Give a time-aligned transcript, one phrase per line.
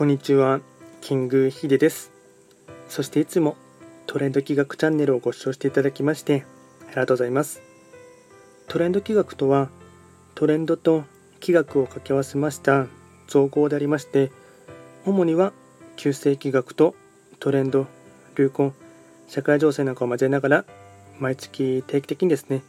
[0.00, 0.60] こんにちは、
[1.02, 2.10] キングヒデです。
[2.88, 3.54] そしていつも
[4.06, 6.46] トレンド企画チャンネルをご視聴していただきまして
[6.86, 7.60] ありがとうございます。
[8.66, 9.68] トレンド企画とは
[10.34, 11.04] トレンドと
[11.38, 12.86] 企画を掛け合わせました
[13.28, 14.32] 造語でありまして
[15.04, 15.52] 主には
[15.96, 16.94] 旧世紀学と
[17.38, 17.86] トレンド、
[18.36, 18.72] 流行、
[19.28, 20.64] 社会情勢なんかを交えながら
[21.18, 22.62] 毎月定期的にですね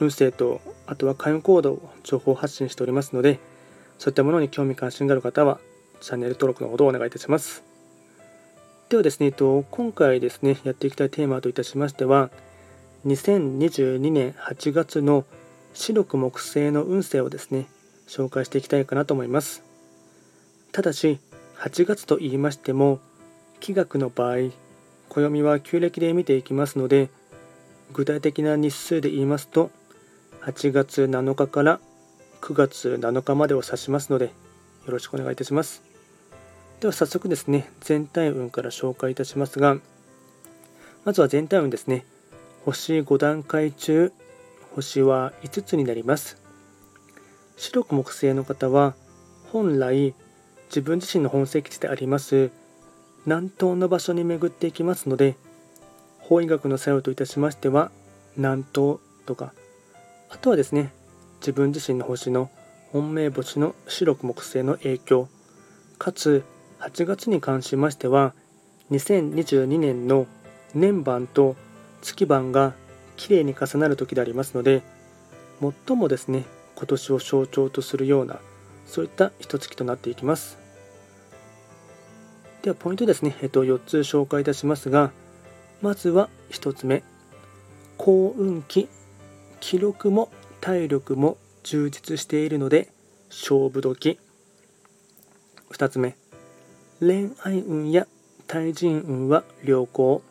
[0.00, 3.38] 運勢とあとは開運行動を情報発信しておりますので
[3.98, 5.60] そういったものに興味関心がある方は
[6.00, 7.62] チャンネル登録のほどお願いいたします。
[8.88, 12.30] ではですね、えっと今回ですね、やっていきたいテーマといたしましては、
[13.06, 15.24] 2022年8月の
[15.72, 17.66] 白く木星の運勢をですね、
[18.06, 19.62] 紹介していきたいかなと思います。
[20.72, 21.18] ただし、
[21.56, 23.00] 8月と言いましても、
[23.60, 24.50] 気学の場合、
[25.08, 27.08] 暦は旧暦で見ていきますので、
[27.92, 29.70] 具体的な日数で言いますと、
[30.42, 31.80] 8月7日から
[32.40, 34.32] 9月7日までを指しますので、
[34.86, 35.82] よろしくお願いいたします。
[36.80, 39.78] では早速ですね、全体運から紹介いたしますが、
[41.04, 42.04] まずは全体運ですね。
[42.64, 44.12] 星5段階中、
[44.74, 46.36] 星は5つになります。
[47.56, 48.94] 白く木星の方は、
[49.52, 50.14] 本来
[50.68, 52.50] 自分自身の本籍地であります
[53.26, 55.36] 南東の場所に巡っていきますので、
[56.18, 57.90] 法医学の作用といたしましては、
[58.36, 59.54] 南東とか、
[60.30, 60.92] あとはですね、
[61.40, 62.50] 自分自身の星の
[62.94, 65.28] 本命星の白く木星の影響。
[65.98, 66.44] かつ
[66.78, 68.34] 8月に関しましては
[68.92, 70.28] 2022年の
[70.74, 71.56] 年番と
[72.02, 72.72] 月番が
[73.16, 74.82] きれいに重なる時でありますので
[75.86, 76.44] 最もですね
[76.76, 78.38] 今年を象徴とするような
[78.86, 80.56] そういった一月となっていきます。
[82.62, 85.10] ではポイントですね、えっと、4つ紹介いたしますが
[85.82, 87.02] まずは1つ目。
[87.96, 88.86] 幸運期。
[89.58, 92.88] 記録も体力も充実しているので
[93.30, 94.20] 勝負時。
[95.70, 96.14] 2つ目。
[97.00, 98.06] 恋愛運や
[98.46, 100.22] 対人運は良好。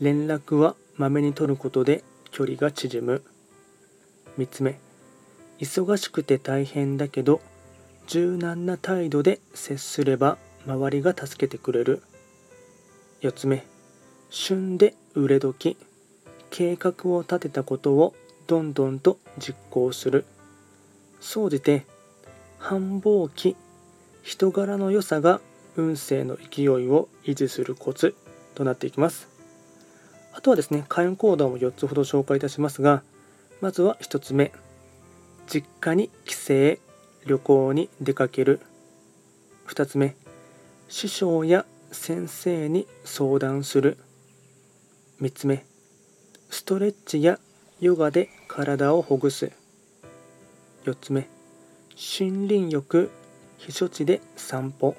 [0.00, 3.22] 連絡はまめに取ることで距離が縮む。
[4.36, 4.78] 3つ目。
[5.60, 7.40] 忙しくて大変だけど
[8.06, 12.02] 柔軟な態度で接すれば周りが助けてくれる。
[13.22, 13.64] 4つ目。
[14.28, 15.76] 旬で売れ時。
[16.50, 18.14] 計画を立てたことを
[18.48, 20.24] どんどんと実行する。
[21.20, 21.86] 総じて
[22.58, 23.56] 繁忙期
[24.22, 25.40] 人柄の良さが
[25.76, 28.14] 運勢の勢いを維持するコツ
[28.54, 29.28] となっていきます。
[30.32, 33.02] あとはですね開運行動も4つほど紹介いたしますが
[33.60, 34.52] まずは1つ目
[35.46, 36.52] 実家に帰省
[37.26, 38.60] 旅行に出かける。
[39.66, 40.14] 2つ目
[40.88, 43.98] 師匠や先生に相談する。
[45.20, 45.64] 3つ目
[46.50, 47.38] ストレッチや
[47.80, 49.52] ヨガで体をほぐす。
[50.88, 51.28] 4つ目。
[51.96, 53.10] 森林浴
[53.58, 54.96] 避暑地で散歩。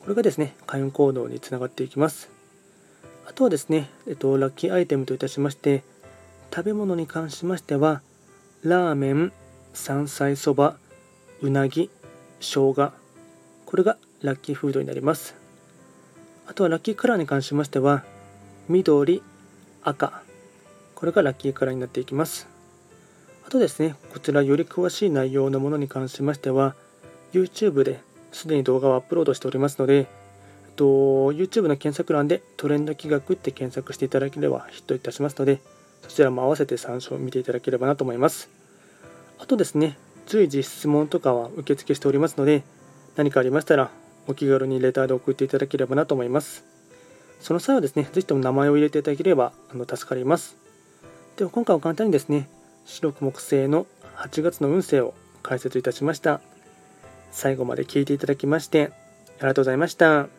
[0.00, 2.30] これがですね開運行動につながっていきます。
[3.26, 5.82] あとはですね、えっと、ラッキーアイテムといたしまして
[6.50, 8.00] 食べ物に関しましては
[8.62, 9.32] ラーメン
[9.74, 10.76] 山菜そば
[11.42, 11.90] うなぎ
[12.40, 12.92] 生姜。
[13.66, 15.34] これがラッキーフードになります。
[16.46, 18.04] あとはラッキーカラーに関しましては
[18.68, 19.22] 緑
[19.82, 20.22] 赤。
[20.94, 22.57] これがラッキーカラーになっていきます。
[23.48, 26.74] あとですね、こちらより詳しい内容のものに関しましては、
[27.32, 27.98] YouTube で
[28.30, 30.06] すでに動画をアップロードしておりますので、
[30.76, 30.84] と、
[31.32, 35.62] YouTube の検索欄でトレンド企画って検索していただければヒットいたしますので、
[36.02, 38.50] そちらも合わせて参照を見ていただければなと思います。
[39.38, 42.64] あとですね、随時質問とかは受付しておりますので、
[43.16, 43.90] 何かありましたら
[44.26, 46.66] お気軽にレターで送っていただければなと思います。
[47.40, 50.58] その際はですね、ぜひとも名前を入れていただければあの助かります。
[51.38, 52.50] では今回は簡単にですね、
[52.88, 56.40] 白く木星の8月の運勢を解説いたしました。
[57.30, 58.90] 最後まで聞いていただきまして
[59.38, 60.37] ありがとうございました。